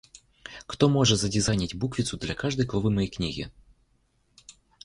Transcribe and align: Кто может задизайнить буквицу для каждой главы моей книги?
Кто 0.65 0.89
может 0.89 1.19
задизайнить 1.19 1.75
буквицу 1.75 2.17
для 2.17 2.33
каждой 2.33 2.65
главы 2.65 2.89
моей 2.89 3.07
книги? 3.07 3.51